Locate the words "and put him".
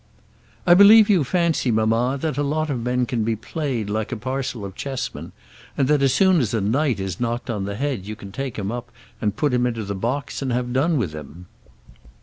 9.21-9.67